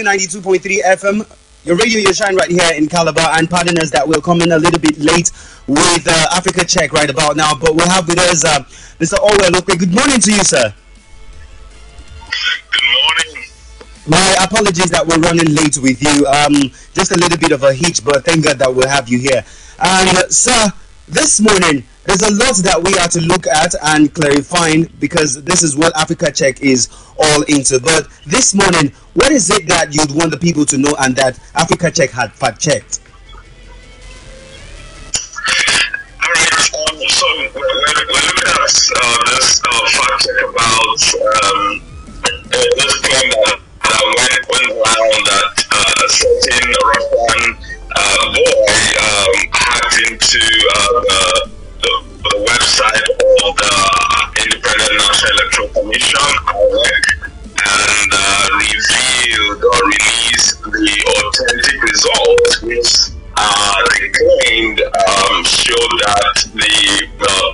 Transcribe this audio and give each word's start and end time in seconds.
92.3 0.00 0.82
FM. 0.82 1.38
Your 1.64 1.76
radio, 1.76 2.00
your 2.00 2.14
shine 2.14 2.34
right 2.34 2.50
here 2.50 2.72
in 2.74 2.88
Calabar, 2.88 3.38
and 3.38 3.48
partners 3.48 3.90
that 3.90 4.08
will 4.08 4.20
come 4.20 4.40
in 4.40 4.52
a 4.52 4.58
little 4.58 4.80
bit 4.80 4.98
late 4.98 5.30
with 5.68 6.08
uh, 6.08 6.26
Africa 6.32 6.64
Check 6.64 6.92
right 6.92 7.10
about 7.10 7.36
now. 7.36 7.54
But 7.54 7.76
we'll 7.76 7.88
have 7.88 8.08
with 8.08 8.18
us 8.18 8.44
uh, 8.44 8.60
Mr. 8.98 9.18
Orwell. 9.18 9.56
Okay, 9.58 9.76
good 9.76 9.94
morning 9.94 10.18
to 10.20 10.32
you, 10.32 10.42
sir. 10.42 10.74
Good 12.72 12.88
morning. 13.02 13.44
My 14.08 14.36
apologies 14.42 14.90
that 14.90 15.06
we're 15.06 15.20
running 15.20 15.54
late 15.54 15.78
with 15.78 16.02
you. 16.02 16.26
Um, 16.26 16.72
just 16.94 17.12
a 17.12 17.18
little 17.18 17.38
bit 17.38 17.52
of 17.52 17.62
a 17.62 17.72
hitch, 17.72 18.04
but 18.04 18.24
thank 18.24 18.44
God 18.44 18.58
that 18.58 18.74
we'll 18.74 18.88
have 18.88 19.08
you 19.08 19.18
here. 19.18 19.44
And, 19.78 20.32
sir, 20.32 20.72
this 21.06 21.40
morning, 21.40 21.84
there's 22.04 22.22
a 22.22 22.34
lot 22.34 22.56
that 22.64 22.82
we 22.82 22.98
are 22.98 23.08
to 23.08 23.20
look 23.20 23.46
at 23.46 23.74
and 23.94 24.12
clarifying 24.12 24.90
because 24.98 25.42
this 25.44 25.62
is 25.62 25.76
what 25.76 25.96
Africa 25.96 26.32
Check 26.32 26.60
is 26.60 26.88
all 27.18 27.42
into. 27.42 27.78
But 27.78 28.08
this 28.26 28.54
morning, 28.54 28.92
what 29.14 29.30
is 29.30 29.50
it 29.50 29.68
that 29.68 29.94
you'd 29.94 30.10
want 30.10 30.32
the 30.32 30.38
people 30.38 30.64
to 30.66 30.78
know 30.78 30.94
and 30.98 31.14
that 31.16 31.38
Africa 31.54 31.90
Check 31.90 32.10
had 32.10 32.32
fact 32.32 32.60
checked? 32.60 33.00
All 36.22 36.32
right. 36.32 36.52
So 37.08 37.26
we're, 37.38 37.50
we're 37.54 38.42
at 38.50 38.74
uh, 38.98 39.18
this 39.30 39.62
uh, 39.62 39.86
fact 39.94 40.26
check 40.26 40.42
about 40.42 41.00
um, 41.22 41.82
uh, 42.18 42.66
this 42.82 42.94
claim 42.98 43.30
that, 43.30 43.58
that 43.82 44.02
went, 44.02 44.42
went 44.50 44.70
around 44.74 45.22
that 45.30 45.54
uh, 45.70 46.02
a 46.02 46.08
certain 46.10 46.66
Russian 46.82 47.62
uh, 47.94 48.26
boy 48.34 48.74
um, 48.98 49.34
hacked 49.54 50.10
into 50.10 50.42
um, 65.72 65.92
that 66.04 66.36
the 66.52 66.74
uh, 67.20 67.50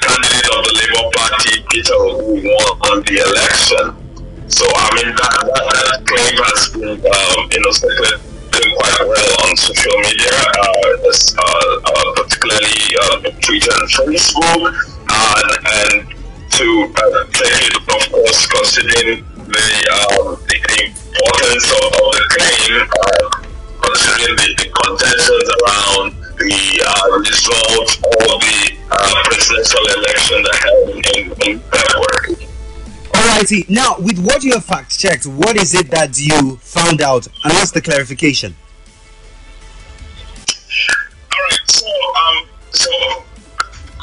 candidate 0.00 0.48
of 0.52 0.60
the 0.68 0.74
Labour 0.76 1.06
Party, 1.16 1.64
Peter 1.70 1.96
Obi, 1.96 2.44
won 2.44 3.00
the 3.08 3.16
election. 3.24 4.04
So 4.48 4.64
I 4.68 4.86
mean 4.94 5.10
that 5.16 5.34
that, 5.48 5.64
that 5.72 6.00
claim 6.04 6.36
has 6.44 6.62
been 6.76 7.00
um, 7.00 7.48
you 7.50 7.60
know 7.64 7.72
circulating 7.72 8.34
quite 8.76 9.00
well 9.08 9.32
on 9.48 9.56
social 9.56 9.98
media, 10.04 10.30
uh, 10.30 10.94
uh, 11.04 11.40
uh, 11.84 12.08
particularly 12.14 12.80
uh, 13.00 13.32
Twitter 13.40 13.72
and 13.72 13.88
Facebook, 13.90 14.72
and, 15.10 15.50
and 15.64 16.14
to 16.54 16.66
uh, 16.86 17.24
take 17.34 17.66
it, 17.66 17.74
of 17.76 18.02
course, 18.12 18.46
considering 18.46 19.24
the 19.34 19.66
um, 19.90 20.38
the 20.46 20.58
importance 20.86 21.66
of, 21.72 21.86
of 21.98 22.10
the 22.14 22.24
claim, 22.30 22.72
uh, 22.84 23.24
considering 23.82 24.36
the, 24.36 24.48
the 24.60 24.68
contentions 24.70 25.48
around 25.58 26.23
the 26.36 26.82
uh, 26.84 27.18
result 27.18 27.90
of 28.04 28.40
the 28.40 28.76
uh, 28.90 29.22
presidential 29.24 29.84
election 29.98 30.42
that 30.42 30.56
held 30.62 30.88
in, 31.16 31.24
in 31.48 31.60
February. 31.70 32.48
Alrighty, 33.12 33.68
now 33.70 33.96
with 33.98 34.18
what 34.24 34.42
you 34.42 34.52
have 34.52 34.64
fact 34.64 34.98
checked, 34.98 35.26
what 35.26 35.56
is 35.56 35.74
it 35.74 35.90
that 35.90 36.18
you 36.18 36.56
found 36.56 37.00
out 37.00 37.26
and 37.44 37.52
what's 37.54 37.70
the 37.70 37.80
clarification? 37.80 38.54
Alright, 41.32 41.70
so 41.70 41.86
um, 41.86 42.48
so 42.70 42.90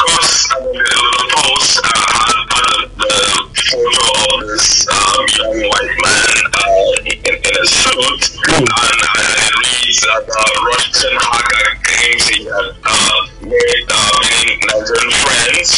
of 0.01 0.07
course, 0.07 0.47
I 0.51 0.59
mean, 0.65 0.73
the, 0.73 0.81
the 0.81 1.27
post 1.35 1.79
uh, 1.83 1.89
had, 1.93 2.41
the, 2.49 2.65
the 2.97 3.61
photo 3.69 4.05
of 4.33 4.47
this 4.47 4.87
um, 4.89 5.25
young 5.37 5.69
white 5.69 5.95
man 6.01 6.37
uh, 6.57 7.05
in, 7.05 7.35
in 7.37 7.53
a 7.53 7.65
suit, 7.67 8.23
and, 8.49 8.65
and 8.65 9.29
it 9.37 9.53
reads 9.61 10.01
that 10.01 10.25
uh, 10.25 10.65
Russian 10.65 11.15
hacker 11.21 11.77
claims 11.85 12.25
he 12.27 12.45
had 12.45 12.73
uh, 12.81 13.19
made 13.45 13.85
uh, 13.93 14.17
many 14.25 14.57
Nigerian 14.65 15.11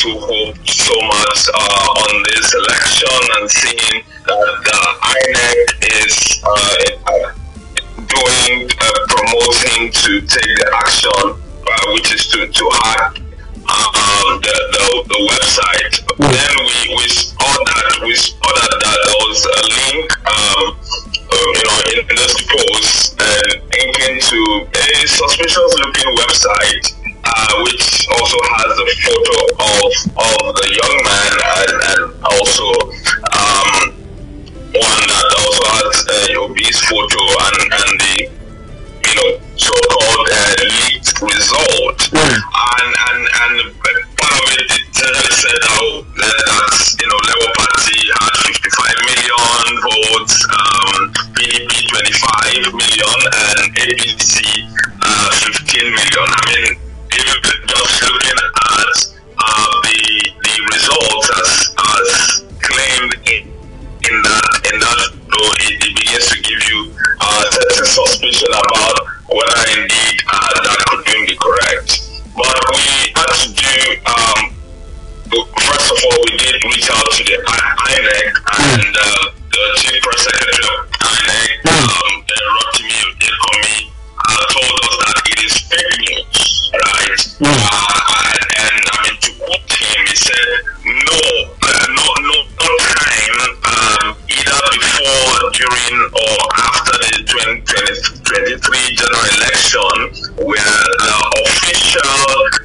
who 0.03 0.19
hoped 0.19 0.67
so 0.67 0.95
much 0.99 1.47
uh, 1.53 2.03
on 2.03 2.23
this 2.27 2.53
election, 2.53 3.19
and 3.39 3.49
seeing 3.49 4.03
that 4.27 4.51
the 4.67 4.79
INEC 5.15 6.03
is 6.03 6.43
uh, 6.43 6.51
uh, 7.07 7.31
doing 7.95 8.67
uh, 8.67 8.99
promoting 9.07 9.91
to 9.95 10.19
take 10.27 10.55
the 10.59 10.67
action, 10.75 11.23
uh, 11.23 11.93
which 11.93 12.13
is 12.13 12.27
to 12.27 12.47
to 12.51 12.65
hack 12.83 13.15
um, 13.63 14.43
the, 14.43 14.55
the 14.75 14.85
the 15.07 15.19
website. 15.23 15.95
Then 16.19 16.55
we 16.67 16.99
we 16.99 17.07
saw 17.07 17.47
that 17.63 18.03
we 18.03 18.15
saw 18.15 18.43
that, 18.43 18.75
that 18.83 18.97
there 19.07 19.19
was 19.23 19.39
a 19.47 19.59
link, 19.71 20.07
um, 20.27 20.75
uh, 21.31 21.47
you 21.47 21.63
know, 21.63 21.79
in, 21.95 21.99
in 22.11 22.15
this 22.19 22.35
post, 22.43 23.15
and 23.23 23.63
linking 23.71 24.19
to 24.19 24.67
a 24.67 25.07
suspicious 25.07 25.71
looking 25.79 26.11
website. 26.19 27.02
Uh, 27.35 27.63
which 27.63 28.07
also 28.13 28.37
has 28.61 28.77
a 28.77 28.87
photo 29.01 29.37
of 29.57 29.91
of 30.21 30.53
the 30.53 30.67
young 30.69 30.97
man 31.01 31.33
and, 31.57 31.75
and 31.89 32.01
also 32.29 32.65
um, 33.33 33.89
one 34.69 35.05
that 35.09 35.29
also 35.41 35.65
has 35.81 35.95
uh, 36.13 36.41
Obi's 36.45 36.79
photo 36.85 37.21
and, 37.49 37.57
and 37.73 37.91
the 37.99 38.15
you 39.09 39.15
know 39.17 39.29
so-called 39.57 40.29
uh, 40.29 40.61
leaked 40.61 41.21
result. 41.25 42.13
And 42.13 42.91
and 43.09 43.21
and 43.25 43.53
part 43.81 44.37
of 44.37 44.49
it 44.53 44.69
it 44.69 45.33
said 45.33 45.61
how 45.73 46.05
that 46.21 46.97
you 47.01 47.07
know 47.09 47.22
us 85.45 85.55
that 85.69 85.83
it 85.83 86.11
is 86.11 86.71
fake 86.71 86.79
right? 86.79 87.21
Uh, 87.43 88.13
and, 88.33 88.47
and 88.63 88.81
I 88.87 88.97
mean 89.03 89.17
to 89.19 89.31
quote 89.39 89.71
him, 89.71 90.01
he 90.07 90.15
said 90.15 90.47
no, 90.83 91.19
uh, 91.61 91.85
no, 91.93 92.05
no, 92.23 92.35
no 92.43 92.71
time 92.83 93.37
um, 93.63 94.05
either 94.27 94.59
before, 94.73 95.51
during, 95.53 95.95
or 96.15 96.37
after 96.57 96.95
the 96.97 97.23
2023 97.27 98.95
general 98.95 99.27
election 99.37 100.43
where 100.45 100.79
the 100.99 101.15
official 101.45 102.63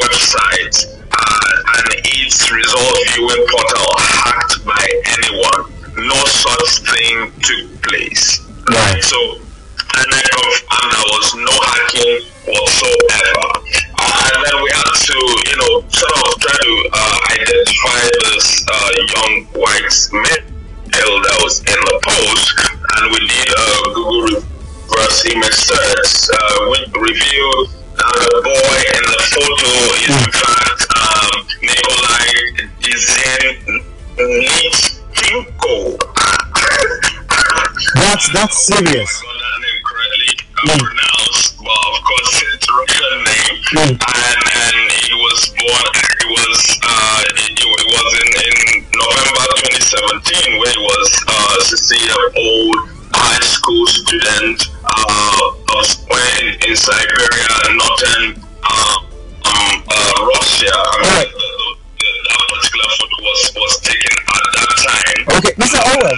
website 0.00 0.76
uh, 1.12 1.76
and 1.78 1.88
its 2.04 2.50
result 2.50 2.98
viewing 3.14 3.46
portal 3.48 3.94
hacked 3.98 4.64
by 4.64 4.86
anyone. 5.18 5.70
No 5.96 6.14
such 6.24 6.82
thing 6.90 7.32
took 7.40 7.82
place. 7.82 8.40
Right. 8.68 9.02
So 9.02 9.43
there 11.04 11.12
was 11.20 11.28
no 11.36 11.52
hacking 11.52 12.24
whatsoever. 12.48 13.48
Uh, 13.98 14.30
and 14.32 14.40
then 14.44 14.56
we 14.62 14.70
had 14.72 14.92
to, 15.04 15.18
you 15.50 15.56
know, 15.60 15.84
sort 15.92 16.16
of 16.16 16.32
try 16.40 16.56
to 16.56 16.74
uh, 16.92 17.16
identify 17.30 18.00
this 18.24 18.64
uh, 18.68 18.88
young 19.12 19.44
white 19.52 19.92
male 20.12 21.20
that 21.20 21.36
was 21.42 21.60
in 21.60 21.76
the 21.76 21.98
post, 22.08 22.56
and 22.96 23.12
we 23.12 23.20
did 23.20 23.48
a 23.52 23.92
Google 23.92 24.22
reverse 24.32 25.20
image 25.28 25.52
search, 25.52 26.30
uh, 26.32 26.72
revealed 26.96 27.68
that 28.00 28.16
the 28.24 28.40
boy 28.40 28.76
in 28.96 29.04
the 29.04 29.20
photo 29.28 29.70
is 30.08 30.16
in 30.24 30.32
fact 30.32 30.88
um, 30.88 31.44
Nikolai 31.60 32.32
Dizhenko. 32.80 33.84
That's 37.94 38.26
that's 38.32 38.56
serious. 38.66 39.22
I 40.66 40.93
Mm. 43.74 43.90
And 43.90 43.98
and 43.98 44.78
he 45.02 45.14
was 45.18 45.50
born. 45.50 45.90
He 46.22 46.26
was 46.30 46.78
uh 46.78 47.22
he, 47.42 47.58
he 47.58 47.66
was 47.66 48.10
in, 48.22 48.30
in 48.38 48.86
November 48.94 49.42
2017 49.66 50.62
where 50.62 50.70
he 50.70 50.78
was 50.78 51.08
uh 51.26 51.58
16 51.58 51.98
year 52.06 52.24
old 52.38 52.76
high 53.18 53.42
school 53.42 53.82
student 53.90 54.70
uh 54.86 55.74
of 55.74 55.86
when 56.06 56.54
in 56.70 56.76
Siberia, 56.78 57.50
northern 57.74 58.38
uh, 58.62 58.96
um 59.42 59.82
uh 59.90 60.22
Russia. 60.22 60.70
I 60.70 60.94
mean, 61.02 61.10
Alright. 61.10 61.32
the, 61.34 61.50
the, 61.98 62.10
that 62.30 62.42
particular 62.54 62.88
photo 62.94 63.16
was 63.26 63.40
was 63.58 63.74
taken 63.82 64.14
at 64.22 64.46
that 64.54 64.70
time. 64.86 65.18
Okay, 65.34 65.52
Mr. 65.58 65.82
Orwell. 65.82 66.14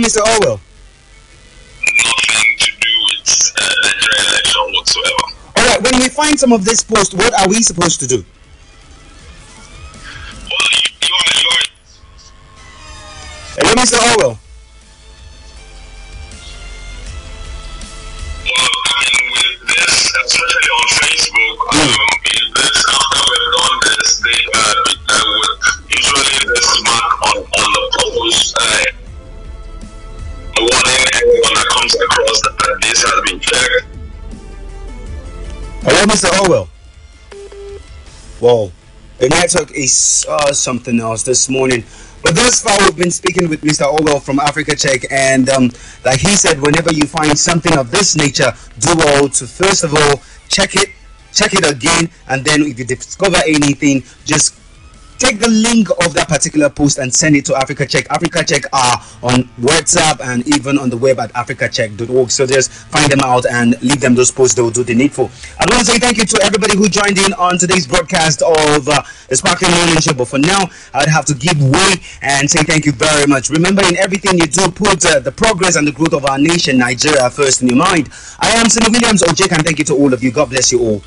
Mr. 0.00 0.20
Orwell. 0.20 0.60
Nothing 1.84 2.56
to 2.58 2.70
do 2.80 2.92
with 3.12 3.52
uh, 3.56 3.62
Nigerian 3.84 4.74
whatsoever. 4.74 5.24
All 5.56 5.64
right, 5.66 5.82
when 5.82 6.00
we 6.00 6.08
find 6.08 6.38
some 6.38 6.52
of 6.52 6.64
this 6.64 6.82
post, 6.82 7.14
what 7.14 7.34
are 7.34 7.48
we 7.48 7.62
supposed 7.62 8.00
to 8.00 8.06
do? 8.06 8.24
Well, 10.48 10.68
you, 10.72 10.90
Hello, 13.58 13.74
Mr. 13.74 13.98
Orwell. 14.12 14.38
Well, 18.44 18.72
I 18.88 19.04
mean, 19.04 19.26
with 19.32 19.68
this, 19.68 20.12
especially 20.24 20.70
on 20.80 20.86
Facebook, 20.96 21.49
Hello, 35.82 36.04
Mr. 36.04 36.28
Orwell. 36.42 36.68
Whoa, 38.38 38.70
the 39.16 39.30
network 39.30 39.74
is 39.74 40.26
uh, 40.28 40.52
something 40.52 41.00
else 41.00 41.22
this 41.22 41.48
morning. 41.48 41.84
But 42.22 42.34
thus 42.34 42.62
far, 42.62 42.76
we've 42.80 42.98
been 42.98 43.10
speaking 43.10 43.48
with 43.48 43.62
Mr. 43.62 43.90
Orwell 43.90 44.20
from 44.20 44.40
Africa 44.40 44.76
Check, 44.76 45.10
and 45.10 45.48
um, 45.48 45.70
like 46.04 46.20
he 46.20 46.36
said, 46.36 46.60
whenever 46.60 46.92
you 46.92 47.06
find 47.06 47.38
something 47.38 47.78
of 47.78 47.90
this 47.90 48.14
nature, 48.14 48.52
do 48.78 48.90
all 48.90 49.30
to 49.30 49.46
first 49.46 49.82
of 49.82 49.94
all 49.94 50.20
check 50.50 50.76
it, 50.76 50.90
check 51.32 51.54
it 51.54 51.64
again, 51.64 52.10
and 52.28 52.44
then 52.44 52.60
if 52.60 52.78
you 52.78 52.84
discover 52.84 53.38
anything, 53.46 54.02
just 54.26 54.60
take 55.20 55.38
the 55.38 55.48
link 55.48 55.88
of 56.04 56.14
that 56.14 56.28
particular 56.28 56.70
post 56.70 56.98
and 56.98 57.12
send 57.14 57.36
it 57.36 57.44
to 57.44 57.54
Africa 57.54 57.84
Check. 57.86 58.06
Africa 58.10 58.42
Check 58.42 58.64
are 58.72 58.96
on 59.22 59.44
WhatsApp 59.60 60.18
and 60.24 60.46
even 60.56 60.78
on 60.78 60.88
the 60.88 60.96
web 60.96 61.20
at 61.20 61.30
africacheck.org. 61.34 62.30
So 62.30 62.46
just 62.46 62.72
find 62.72 63.12
them 63.12 63.20
out 63.20 63.44
and 63.46 63.80
leave 63.82 64.00
them 64.00 64.14
those 64.14 64.30
posts. 64.30 64.54
They 64.56 64.62
will 64.62 64.70
do 64.70 64.82
the 64.82 64.94
needful. 64.94 65.30
I 65.60 65.66
want 65.68 65.84
to 65.86 65.92
say 65.92 65.98
thank 65.98 66.16
you 66.16 66.24
to 66.24 66.40
everybody 66.42 66.76
who 66.76 66.88
joined 66.88 67.18
in 67.18 67.34
on 67.34 67.58
today's 67.58 67.86
broadcast 67.86 68.40
of 68.40 68.88
uh, 68.88 69.02
the 69.28 69.36
Sparkling 69.36 69.72
Morning 69.72 70.00
Show. 70.00 70.14
But 70.14 70.28
for 70.28 70.38
now, 70.38 70.64
I'd 70.94 71.08
have 71.08 71.26
to 71.26 71.34
give 71.34 71.60
way 71.60 72.00
and 72.22 72.50
say 72.50 72.62
thank 72.64 72.86
you 72.86 72.92
very 72.92 73.26
much. 73.26 73.50
Remember, 73.50 73.82
in 73.86 73.96
everything 73.98 74.38
you 74.38 74.46
do, 74.46 74.70
put 74.70 75.04
uh, 75.04 75.20
the 75.20 75.32
progress 75.32 75.76
and 75.76 75.86
the 75.86 75.92
growth 75.92 76.14
of 76.14 76.24
our 76.24 76.38
nation, 76.38 76.78
Nigeria, 76.78 77.28
first 77.28 77.60
in 77.60 77.68
your 77.68 77.76
mind. 77.76 78.08
I 78.40 78.48
am 78.56 78.66
Sinu 78.66 78.90
Williams 78.90 79.22
Ojek, 79.22 79.52
and 79.52 79.64
thank 79.64 79.78
you 79.78 79.84
to 79.84 79.94
all 79.94 80.14
of 80.14 80.24
you. 80.24 80.32
God 80.32 80.48
bless 80.48 80.72
you 80.72 80.80
all. 80.80 81.02